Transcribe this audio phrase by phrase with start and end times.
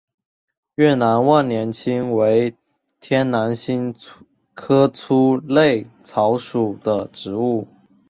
[0.73, 2.55] 越南万年青为
[2.99, 3.93] 天南星
[4.55, 7.67] 科粗肋草属的植物。